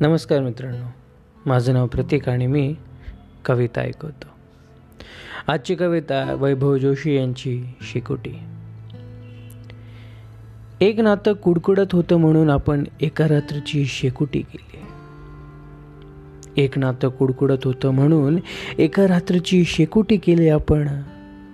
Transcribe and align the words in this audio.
नमस्कार 0.00 0.40
मित्रांनो. 0.40 0.86
माझं 1.46 1.72
नाव 1.72 1.86
प्रतीक 1.86 2.28
आणि 2.28 2.46
मी 2.46 2.74
कविता 3.44 3.80
ऐकवतो. 3.80 4.28
आजची 5.52 5.74
कविता 5.74 6.34
वैभव 6.34 6.76
जोशी 6.76 7.16
यांची 7.16 7.62
शिकोटी. 7.92 8.38
एक 10.80 11.00
नातं 11.00 11.32
कुडकुडत 11.32 11.92
होतं 11.92 12.16
म्हणून 12.16 12.50
आपण 12.50 12.84
एका 13.00 13.28
रात्रीची 13.28 13.84
शेकुटी 13.84 14.40
केली. 14.40 14.78
एक 16.64 16.78
नातं 16.78 17.08
कुडकुडत 17.08 17.64
होतं 17.64 17.90
म्हणून 17.90 18.38
एका 18.78 19.08
रात्रीची 19.08 19.64
शेकुटी 19.64 20.16
केली 20.16 20.48
आपण. 20.48 21.02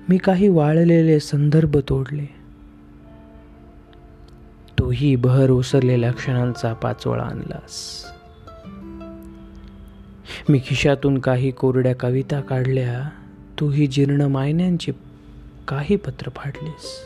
मी 0.09 0.17
काही 0.17 0.49
वाळलेले 0.49 1.21
संदर्भ 1.21 1.77
तोडले. 1.89 2.38
तूही 4.89 5.17
बहर 5.17 5.51
ओसरलेल्या 5.51 6.13
क्षणांचा 6.13 6.73
पाचोळा 6.73 7.25
आणलास. 7.25 8.05
मी 10.49 10.61
खिशातून 10.67 11.19
काही 11.19 11.51
कोरड्या 11.51 11.95
कविता 11.95 12.41
काढल्या 12.41 13.09
तूही 13.61 13.87
जीर्ण 13.87 14.21
मायन्यांची 14.21 14.93
काही 15.69 15.97
पत्र 15.97 16.31
फाडलीस. 16.37 17.01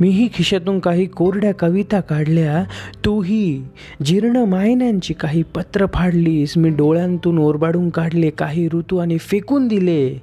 मीही 0.00 0.28
खिशातून 0.34 0.78
काही 0.78 1.06
कोरड्या 1.06 1.54
कविता 1.54 2.00
काढल्या 2.00 2.64
तूही 3.04 3.64
जीर्ण 4.04 4.36
मायन्यांची 4.36 5.14
काही 5.14 5.42
पत्र 5.42 5.86
फाडलीस. 5.94 6.56
मी 6.56 6.68
डोळ्यांतून 6.68 7.38
ओरबाडून 7.38 7.90
काढले 7.90 8.30
काही 8.30 8.68
ऋतू 8.72 8.96
आणि 8.96 9.18
फेकून 9.18 9.68
दिले. 9.68 10.22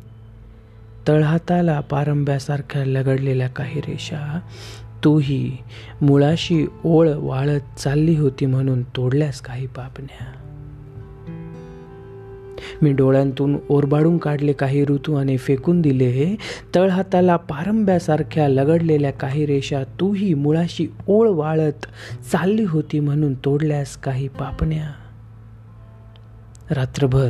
तळहाताला 1.08 1.80
पारंब्यासारख्या 1.80 2.86
लगडलेल्या 2.86 3.48
काही 3.48 3.82
रेषा 3.82 4.40
तूही 5.04 5.58
मुळाशी 6.02 6.68
ओळ 6.86 7.10
वाळत 7.16 7.80
चालली 7.80 8.16
होती 8.16 8.46
म्हणून 8.46 8.84
तोडल्यास 8.84 9.42
काही 9.42 9.68
पापण्या 9.68 10.32
मी 12.82 12.92
डोळ्यांतून 12.92 13.58
ओरबाडून 13.70 14.18
काढले 14.18 14.54
काही 14.54 14.86
ऋतू 14.86 15.16
आणि 15.16 15.38
फेकून 15.38 15.82
दिले 15.82 16.36
तळहाताला 16.76 17.36
पारंब्यासारख्या 17.36 18.48
लगडलेल्या 18.48 19.12
काही 19.12 19.46
रेषा 19.46 19.84
तूही 19.84 20.34
मुळाशी 20.34 20.88
ओळ 21.08 21.30
वाळत 21.30 21.86
चालली 22.32 22.64
होती 22.64 23.00
म्हणून 23.00 23.34
तोडल्यास 23.34 23.98
काही 23.98 24.28
पापण्या 24.28 24.92
रात्रभर 26.72 27.30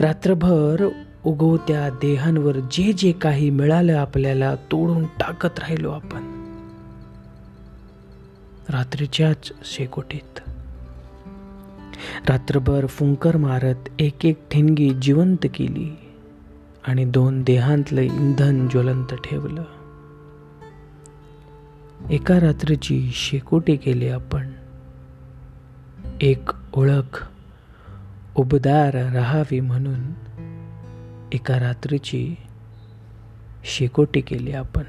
रात्रभर 0.00 0.88
उगवत्या 1.24 1.88
देहांवर 1.88 2.56
जे 2.56 2.92
जे 2.92 3.12
काही 3.12 3.50
मिळालं 3.50 3.92
आपल्याला 3.92 4.54
तोडून 4.54 5.04
टाकत 5.04 5.58
राहिलो 5.58 5.90
आपण. 5.90 6.39
रात्रीच्याच 8.70 9.52
शेकोटीत. 9.64 10.40
रात्रभर 12.28 12.86
फुंकर 12.86 13.36
मारत 13.36 13.88
एक 13.98 14.26
एक 14.26 14.48
ठिणगी 14.50 14.90
जिवंत 14.90 15.46
केली 15.54 15.98
आणि 16.86 17.04
दोन 17.04 17.42
देहांतलं 17.42 18.00
इंधन 18.00 18.68
ज्वलंत 18.68 19.14
ठेवलं. 19.24 19.64
एका 22.10 22.40
रात्रीची 22.40 23.10
शेकोटी 23.14 23.76
केली 23.76 24.08
आपण. 24.08 24.50
एक 26.20 26.50
ओळख 26.72 27.28
उबदार 28.36 28.94
राहावी 28.94 29.60
म्हणून 29.60 30.00
एका 31.32 31.60
रात्रीची 31.60 32.34
शेकोटी 33.64 34.20
केली 34.20 34.52
आपण. 34.52 34.82